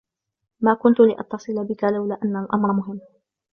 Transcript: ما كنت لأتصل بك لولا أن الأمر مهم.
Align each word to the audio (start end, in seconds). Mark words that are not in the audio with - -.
ما 0.61 0.73
كنت 0.73 0.99
لأتصل 0.99 1.65
بك 1.67 1.83
لولا 1.83 2.19
أن 2.23 2.35
الأمر 2.43 2.71
مهم. 2.73 2.99